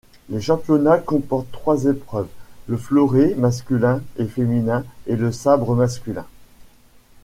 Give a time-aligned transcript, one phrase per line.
[0.29, 2.25] Les championnats comportent trois épreuves,
[2.65, 6.25] le fleuret masculin et féminin et le sabre masculin.